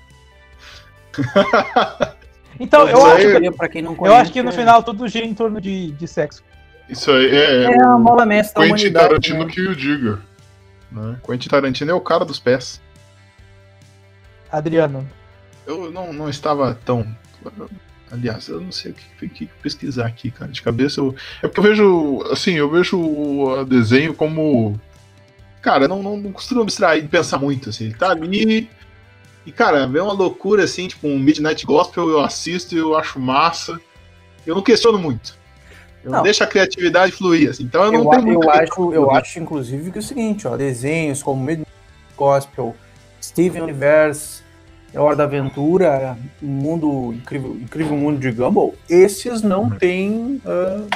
[2.59, 5.07] Então, eu acho aí- pra quem não Eu conhece, acho que no é- final tudo
[5.07, 6.43] gira em torno de, de sexo.
[6.89, 8.91] Isso aí é, é a mola mestra da Quentin.
[8.93, 9.51] Tarantino né?
[9.51, 10.19] que o diga.
[10.91, 11.17] Né?
[11.23, 12.81] Quentin Tarantino é o cara dos pés.
[14.51, 15.07] Adriano,
[15.67, 17.05] Eu não, não estava tão.
[18.11, 20.51] Aliás, eu não sei o que, que pesquisar aqui, cara.
[20.51, 21.15] De cabeça eu.
[21.43, 22.23] É porque eu vejo.
[22.31, 24.79] Assim, eu vejo o desenho como.
[25.61, 27.85] Cara, não, não, não costumo me distrair de pensar muito, assim.
[27.85, 28.69] Ele tá ali.
[29.45, 33.19] E, cara, é uma loucura, assim, tipo um Midnight Gospel, eu assisto e eu acho
[33.19, 33.79] massa.
[34.45, 35.37] Eu não questiono muito.
[36.03, 36.23] Eu Não.
[36.23, 37.63] deixo a criatividade fluir, assim.
[37.63, 40.55] Então eu não Eu, tenho eu acho, eu acho, inclusive, que é o seguinte, ó,
[40.55, 41.71] desenhos como Midnight
[42.15, 42.75] Gospel,
[43.21, 44.41] Steven Universe,
[44.97, 50.87] É Hora da Aventura, o mundo incrível, incrível mundo de Gumball, esses não têm ah,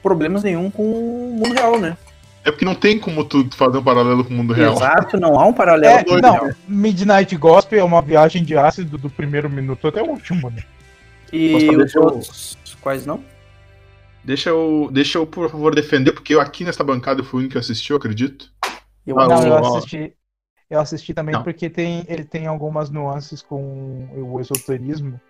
[0.00, 1.96] problemas nenhum com o mundo real, né?
[2.44, 4.74] É porque não tem como tu fazer um paralelo com o mundo real.
[4.74, 6.08] Exato, não há um paralelo.
[6.08, 6.50] É, não, real.
[6.68, 10.62] Midnight Gospel é uma viagem de ácido do primeiro minuto até o último, né?
[11.32, 13.24] E os eu- outros, quais não?
[14.22, 17.40] Deixa eu, deixa eu, por favor, defender, porque eu aqui nessa bancada eu fui o
[17.40, 18.52] único que assistiu, acredito.
[19.04, 20.12] Eu Ah, não, eu assisti.
[20.70, 21.42] Eu assisti também Não.
[21.42, 25.20] porque tem, ele tem algumas nuances com o esoterismo.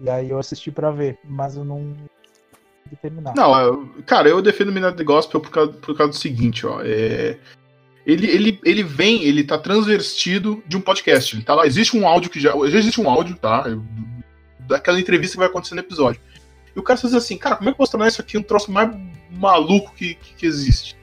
[0.00, 1.94] E aí eu assisti pra ver, mas eu não
[2.82, 3.34] consegui terminar.
[3.36, 6.80] Não, eu- cara, eu defendo Midnight Gospel por causa, por causa do seguinte, ó.
[6.82, 7.38] É,
[8.04, 11.36] ele, ele, ele vem, ele tá transvertido de um podcast.
[11.36, 12.50] Ele tá lá, existe um áudio que já.
[12.68, 13.64] Já existe um áudio, tá?
[14.66, 16.20] Daquela entrevista que vai acontecer no episódio.
[16.74, 18.42] E o cara diz assim, cara, como é que eu posso tornar isso aqui um
[18.42, 18.90] troço mais
[19.30, 20.96] maluco que, que, que existe?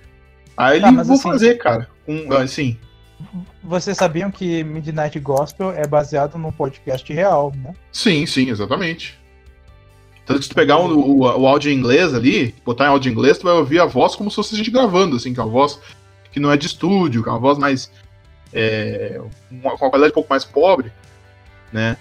[0.58, 1.88] Aí ele Ah, mas vou assim- fazer, cara.
[2.06, 2.78] Um, assim.
[3.64, 7.74] Vocês sabiam que Midnight Gospel é baseado num podcast real, né?
[7.92, 9.20] Sim, sim, exatamente.
[10.26, 13.10] Tanto que se tu pegar o, o, o áudio em inglês ali, botar em áudio
[13.10, 15.40] em inglês, tu vai ouvir a voz como se fosse a gente gravando, assim, que
[15.40, 15.80] é uma voz
[16.32, 17.92] que não é de estúdio, que é uma voz mais.
[18.54, 19.20] É,
[19.52, 20.92] uma, com uma qualidade um pouco mais pobre,
[21.74, 21.98] né?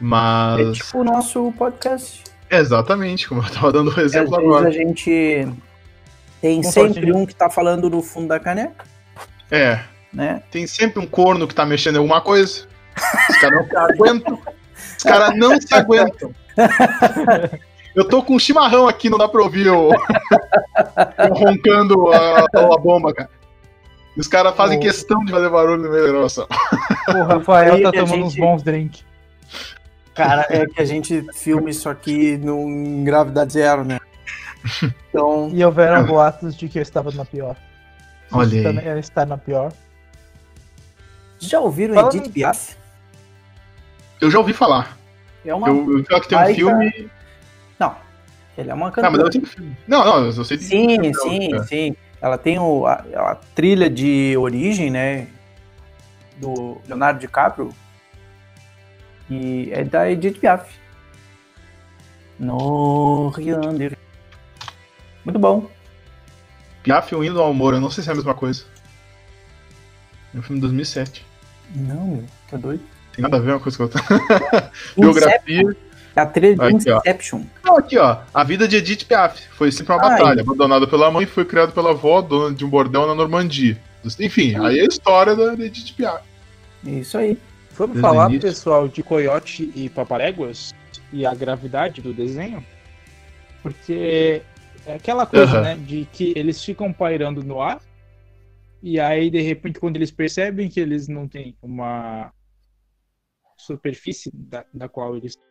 [0.00, 0.60] Mas.
[0.68, 2.22] É tipo o nosso podcast.
[2.50, 4.68] Exatamente, como eu tava dando o exemplo Às vezes agora.
[4.68, 5.48] a gente
[6.40, 6.92] tem Compartilha.
[6.94, 8.84] sempre um que tá falando no fundo da caneca,
[9.50, 9.80] É,
[10.12, 10.42] né?
[10.50, 12.66] tem sempre um corno que tá mexendo em alguma coisa.
[13.30, 14.38] Os caras não se aguentam.
[14.98, 16.34] Os caras não se aguentam.
[17.94, 19.90] Eu tô com um chimarrão aqui, não dá pra ouvir o.
[21.18, 22.40] eu roncando a,
[22.74, 23.28] a bomba, cara.
[24.16, 24.80] E os caras fazem Oh.
[24.80, 26.46] questão de fazer barulho no meio da gravação.
[27.08, 29.04] O Rafael tá tomando uns gente- bons drinks.
[30.14, 33.98] Cara, é que a gente filma isso aqui no, em gravidade zero, né?
[35.08, 37.56] Então, E houveram boatos de que eu estava na pior.
[38.30, 38.62] Olha aí.
[38.62, 39.72] também está na pior.
[41.46, 42.76] Já ouviram Falando- Edith Piaf?
[44.20, 44.96] Eu já ouvi falar.
[45.44, 45.68] É uma.
[45.68, 47.10] Eu, eu que tem um filme.
[47.78, 47.96] Não.
[48.56, 49.22] Ele é uma mas cantora.
[49.22, 49.76] ela tem um filme.
[49.88, 50.64] Não, não, eu sei de.
[50.64, 51.62] Sim, Não, sim, é.
[51.64, 51.96] sim.
[52.20, 55.26] Ela tem o, a, a trilha de origem, né?
[56.36, 57.74] Do Leonardo DiCaprio.
[59.28, 60.70] E é da Edith Piaf.
[62.38, 63.96] No Riander.
[65.24, 65.68] Muito bom.
[66.82, 68.64] Piaf e o Hino ao Amor, eu não sei se é a mesma coisa.
[70.34, 71.24] É um filme de 2007.
[71.74, 72.82] Não, meu, tá doido?
[73.14, 74.70] Tem nada a ver uma coisa com a outra.
[74.96, 75.76] Biografia.
[76.14, 76.98] É a trilha de Aqui, ó.
[76.98, 77.42] Inception.
[77.64, 78.18] Não, aqui, ó.
[78.34, 79.42] A vida de Edith Piaf.
[79.52, 80.10] Foi sempre uma Ai.
[80.10, 80.42] batalha.
[80.42, 83.78] Abandonada pela mãe, foi criado pela avó, dona de um bordel na Normandia.
[84.18, 86.22] Enfim, aí é a história da Edith Piaf.
[86.84, 87.38] Isso aí.
[87.76, 88.48] Vamos Desde falar, início.
[88.48, 90.74] pessoal, de Coyote e Paparéguas
[91.12, 92.62] e a gravidade do desenho?
[93.62, 94.42] Porque
[94.84, 97.80] é aquela coisa, né, de que eles ficam pairando no ar
[98.82, 102.32] e aí, de repente, quando eles percebem que eles não têm uma
[103.56, 105.46] superfície da, da qual eles estão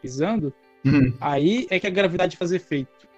[0.00, 1.14] pisando, Uhum.
[1.20, 3.08] aí é que a gravidade faz efeito.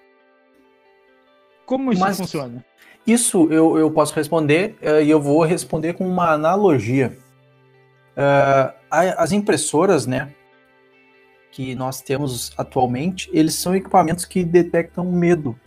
[1.65, 2.65] Como isso Mas- funciona?
[3.05, 7.17] Isso eu, eu posso responder eh, e eu vou responder com uma analogia.
[8.15, 10.33] Eh, as impressoras, né,
[11.51, 15.57] que nós temos atualmente, eles são equipamentos que detectam medo.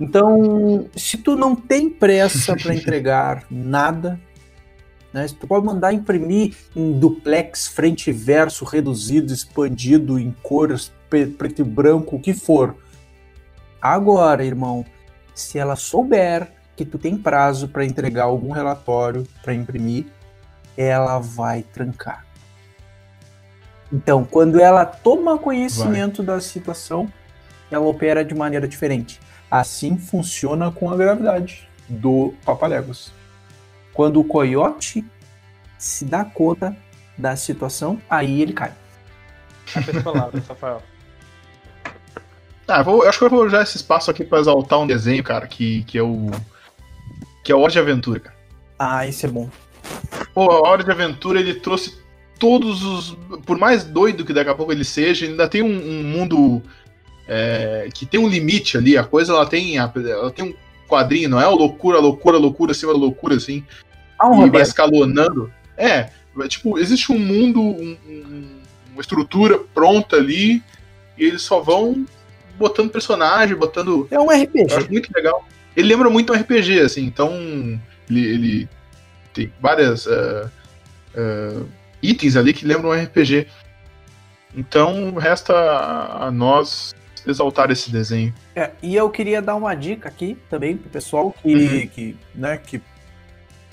[0.00, 4.18] Então, se tu não tem pressa para entregar nada,
[5.12, 10.90] né, se tu pode mandar imprimir em duplex, frente e verso, reduzido, expandido, em cores,
[11.10, 12.76] preto e branco, o que for.
[13.82, 14.86] Agora, irmão,
[15.34, 20.06] se ela souber que tu tem prazo para entregar algum relatório para imprimir,
[20.78, 22.24] ela vai trancar.
[23.92, 27.12] Então, quando ela toma conhecimento da situação,
[27.70, 29.20] ela opera de maneira diferente.
[29.50, 33.12] Assim funciona com a gravidade do Papaléguas.
[33.92, 35.04] Quando o coiote
[35.76, 36.76] se dá conta
[37.18, 38.72] da situação, aí ele cai.
[39.74, 40.82] Essas palavras, Rafael.
[42.68, 44.86] Ah, eu, vou- eu acho que eu vou usar esse espaço aqui pra exaltar um
[44.86, 46.30] desenho, cara, que, que é o.
[47.42, 48.36] Que é o Hora de Aventura, cara.
[48.78, 49.48] Ah, isso é bom.
[50.32, 51.98] Pô, a Hora de Aventura ele trouxe
[52.38, 53.16] todos os.
[53.44, 55.66] Por mais doido que daqui a pouco ele seja, ele ainda tem um,
[56.00, 56.62] um mundo
[57.32, 58.98] é, que tem um limite ali.
[58.98, 60.54] A coisa ela tem, ela tem um
[60.88, 63.64] quadrinho, não é loucura, loucura, loucura acima da loucura, assim.
[64.18, 65.50] Ah, um e vai escalonando.
[65.76, 66.10] É,
[66.48, 68.60] tipo, existe um mundo, um- um-
[68.94, 70.60] uma estrutura pronta ali,
[71.16, 72.04] e eles só vão
[72.58, 74.08] botando personagem, botando.
[74.10, 74.74] É um Eu RPG.
[74.74, 75.46] acho muito legal.
[75.76, 77.30] Ele lembra muito um RPG, assim, então
[78.10, 78.68] ele, ele
[79.32, 80.50] tem várias ah,
[81.16, 81.62] ah,
[82.02, 83.46] itens ali que lembram um RPG.
[84.54, 86.92] Então resta a nós
[87.26, 88.32] exaltar esse desenho.
[88.54, 91.86] É, e eu queria dar uma dica aqui também pro pessoal que, Uhum.
[91.88, 92.80] que, né, que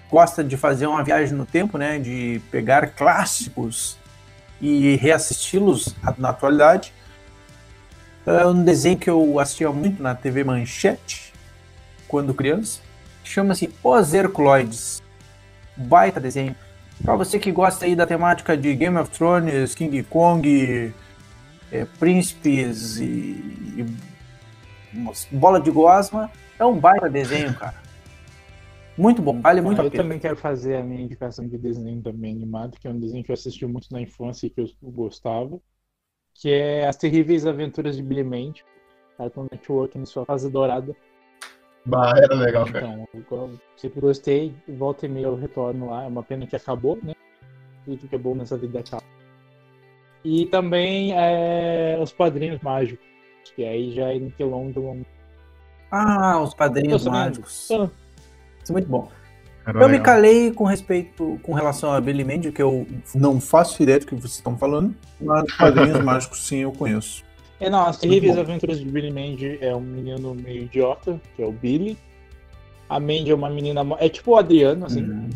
[0.10, 3.98] gosta de fazer uma viagem no tempo, né, de pegar clássicos
[4.62, 6.94] e reassisti-los na atualidade.
[8.26, 11.34] É um desenho que eu assistia muito na TV Manchete
[12.08, 12.80] quando criança.
[13.24, 15.02] Chama-se Os Herculoides.
[15.76, 16.56] Baita desenho.
[17.04, 20.94] Pra você que gosta aí da temática de Game of Thrones, King Kong,
[21.72, 23.06] é, príncipes e,
[23.78, 23.86] e
[25.32, 27.76] bola de gosma, é um baita desenho, cara.
[28.98, 30.04] Muito bom, vale muito eu a pena.
[30.04, 33.30] também quero fazer a minha indicação de desenho também animado, que é um desenho que
[33.30, 35.60] eu assisti muito na infância e que eu gostava,
[36.34, 38.66] que é As Terríveis Aventuras de Billy Mandy,
[39.16, 40.96] Cartoon Network em sua fase dourada.
[41.86, 43.08] Bah, era legal, cara.
[43.14, 46.98] Então, eu sempre gostei, volta e meia eu retorno lá, é uma pena que acabou,
[47.04, 47.14] né?
[47.86, 49.17] Tudo que é bom nessa vida acaba.
[50.30, 53.06] E também é, Os Padrinhos Mágicos,
[53.56, 55.04] que aí já é Nickelodeon.
[55.90, 57.70] Ah, os padrinhos mágicos.
[57.72, 57.90] Ah,
[58.62, 59.08] Isso é muito bom.
[59.66, 62.86] Era Eu me calei com respeito, com relação a Billy Mandy, que eu
[63.16, 67.24] não faço ideia do que vocês estão falando, mas quadrinhos mágicos sim eu conheço.
[67.62, 71.46] É, não, as terríveis aventuras de Billy Mandy é um menino meio idiota, que é
[71.46, 71.98] o Billy.
[72.90, 73.82] A Mandy é uma menina.
[73.98, 75.04] É tipo o Adriano, assim.
[75.04, 75.30] Hum.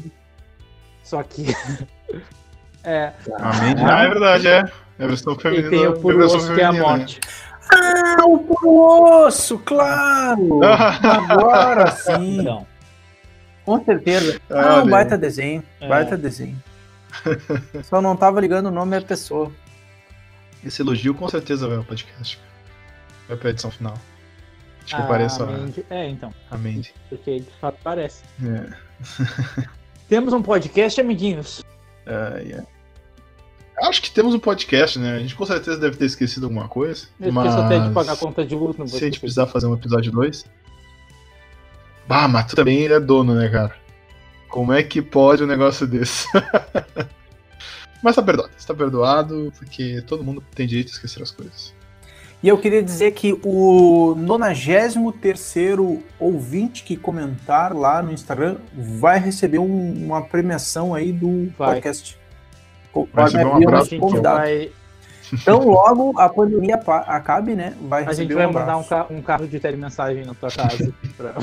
[1.02, 1.46] Só que.
[2.84, 3.12] é.
[3.40, 4.64] Ah, é verdade, é.
[5.00, 5.70] É a versão E feminina.
[5.70, 6.80] tem o puro osso que é a né?
[6.80, 7.20] morte.
[7.74, 10.60] Ah, o puro osso, claro!
[11.30, 12.68] Agora sim, Então.
[13.66, 14.40] com certeza.
[14.50, 15.88] Ah, Ah, um baita desenho, É.
[15.88, 16.62] baita desenho.
[17.84, 19.52] Só não tava ligando o nome da pessoa.
[20.64, 22.40] Esse elogio com certeza vai ao podcast.
[23.28, 23.98] Vai pra edição final.
[24.84, 26.34] Acho que a apareça a, Mandy- É, então.
[26.50, 26.94] a Mandy.
[27.10, 28.24] Porque de fato parece.
[28.44, 29.66] É.
[30.10, 31.64] Temos um podcast, amiguinhos.
[32.06, 32.66] Ai, ai.
[33.82, 35.16] Acho que temos um podcast, né?
[35.16, 37.08] A gente com certeza deve ter esquecido alguma coisa.
[37.20, 37.48] Eu mas...
[37.48, 39.74] esqueço até de pagar a conta de luz no Se a gente precisar fazer um
[39.74, 40.46] episódio 2.
[42.08, 43.76] Bah, mas tu também é dono, né, cara?
[44.48, 46.28] Como é que pode um negócio desse?
[48.04, 48.52] mas tá perdoado.
[48.68, 51.74] Tá perdoado, porque todo mundo tem direito a esquecer as coisas.
[52.44, 54.96] E eu queria dizer que o 93
[56.20, 61.76] ouvinte que comentar lá no Instagram vai receber um- uma premiação aí do Vai.
[61.76, 62.21] podcast.
[63.16, 63.96] Receber um abraço.
[63.96, 64.38] A convidado.
[64.40, 64.70] vai,
[65.34, 67.74] Então logo a pandemia pa- acabe, né?
[67.82, 70.94] Vai a gente vai um mandar um, ca- um carro de telemensagem na tua casa.
[71.18, 71.36] pra-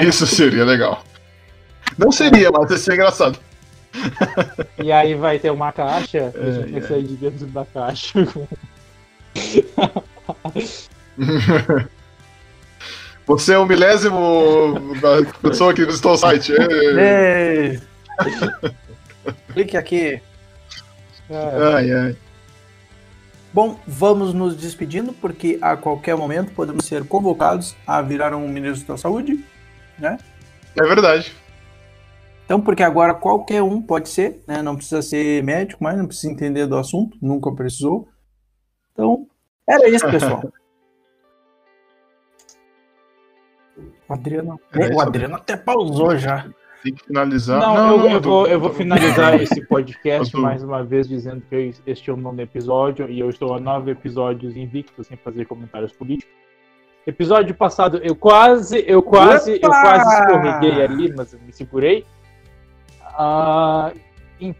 [0.00, 1.02] Isso seria legal.
[1.96, 3.38] Não seria, mas ia ser engraçado.
[4.82, 6.86] E aí vai ter uma caixa, a É, gente vai é.
[6.86, 8.18] sair de dentro da caixa.
[13.26, 16.52] Você é o milésimo da pessoa que visitou o site.
[16.54, 17.72] É.
[17.72, 17.80] Ei.
[19.52, 20.20] Clique aqui.
[21.30, 22.16] É, Ai, ai.
[23.52, 28.88] Bom, vamos nos despedindo, porque a qualquer momento podemos ser convocados a virar um ministro
[28.88, 29.44] da saúde,
[29.98, 30.18] né?
[30.76, 31.34] É verdade.
[32.44, 34.62] Então, porque agora qualquer um pode ser, né?
[34.62, 38.08] Não precisa ser médico, mas não precisa entender do assunto, nunca precisou.
[38.92, 39.26] Então,
[39.66, 40.42] era isso, pessoal.
[44.08, 46.48] O Adriano, Era o Adriano até pausou já.
[46.82, 47.60] Tem que finalizar.
[47.60, 51.08] Não, eu, eu tô- vou, eu vou finalizar esse podcast Eu tô- mais uma vez
[51.08, 55.16] dizendo que este é o nono episódio e eu estou a nove episódios invicto sem
[55.16, 56.32] fazer comentários políticos.
[57.06, 59.80] Episódio passado eu quase, eu quase, eu Opa!
[59.82, 62.04] quase escorreguei ali, mas eu me segurei.
[63.02, 63.92] Ah,
[64.40, 64.54] en-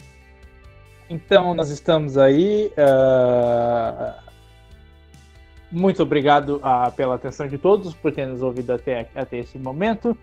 [1.09, 2.73] então nós estamos aí.
[2.77, 4.17] ah,
[5.71, 10.17] muito obrigado ah, pela atenção de todos, por terem nos ouvido até, até esse momento.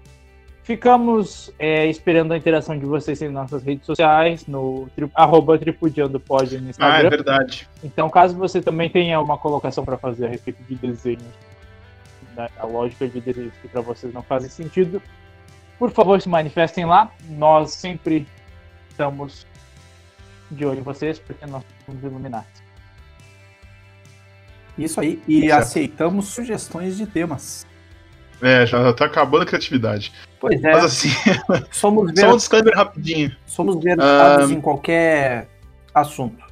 [0.65, 6.57] Ficamos é, esperando a interação de vocês em nossas redes sociais, no tri, arroba tripudiandopod
[6.57, 7.09] no Ah, é Instagram.
[7.11, 7.69] verdade.
[7.83, 11.21] então, caso você também tenha uma colocação para fazer a respeito de desenhos,
[12.35, 14.99] né, a lógica de desenhos que para vocês não fazem sentido,
[15.77, 17.11] por favor se manifestem lá.
[17.29, 18.27] Nós sempre
[18.89, 19.45] estamos
[20.49, 22.65] de olho em vocês, porque nós somos iluminados.
[24.75, 25.21] Isso aí.
[25.27, 27.67] E aceitamos sugestões de temas.
[28.41, 30.11] É, já tá acabando a criatividade.
[30.39, 31.09] Pois é, Mas assim,
[31.71, 33.35] somos, ver, só um disclaimer rapidinho.
[33.45, 35.47] somos versados Ah, em qualquer
[35.93, 36.43] assunto.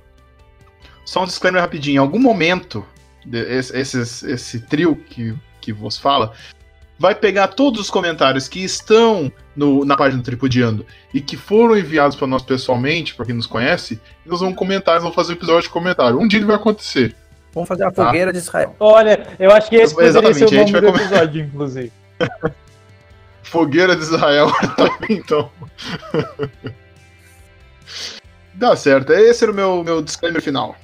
[1.05, 1.95] Só um disclaimer rapidinho.
[1.95, 2.85] Em algum momento,
[3.31, 6.31] esse, esses- esse trio que, que vos fala,
[6.97, 11.77] vai pegar todos os comentários que estão no- na página do Tripudiando e que foram
[11.77, 15.33] enviados para nós pessoalmente, para quem nos conhece, e nós vamos comentar, nós vamos fazer
[15.33, 16.17] um episódio de comentário.
[16.19, 17.13] Um dia ele vai acontecer.
[17.53, 18.05] Vamos fazer a Tá.
[18.05, 18.75] fogueira de Israel.
[18.79, 21.91] Olha, eu acho que esse poderia Exatamente, ser o nome do episódio, inclusive.
[23.43, 25.51] Fogueira de Israel, tá, então.
[28.55, 29.13] Dá certo.
[29.13, 30.75] Esse era o meu, meu disclaimer final.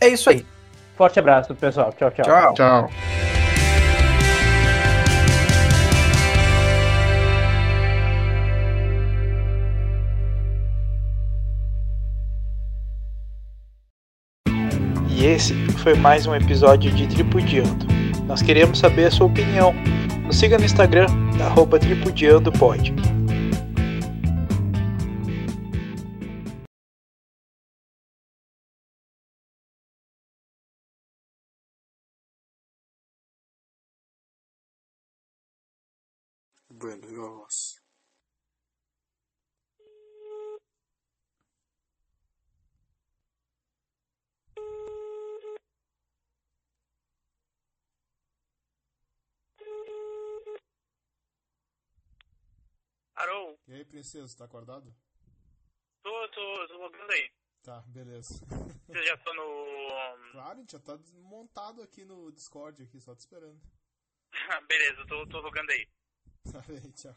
[0.00, 0.46] É isso aí.
[0.96, 1.92] Forte abraço, pessoal.
[1.92, 2.24] Tchau, tchau.
[2.24, 2.54] Tchau.
[2.54, 2.90] Tchau.
[15.26, 17.84] Esse foi mais um episódio de Tripudiando.
[18.28, 19.74] Nós queremos saber a sua opinião.
[20.24, 21.06] Nos siga no Instagram,
[21.44, 22.94] arroba tripudiandopod.
[36.70, 37.85] Bueno, viva
[53.86, 54.94] princesa, tá acordado?
[56.02, 57.30] tô, tô, tô logando aí.
[57.62, 58.34] Tá, beleza.
[58.86, 60.30] Você já tá no.
[60.32, 63.60] Claro, a gente já tá montado aqui no Discord, aqui, só te esperando.
[64.68, 65.88] Beleza, tô, tô logando aí.
[66.44, 67.16] Valeu, tchau.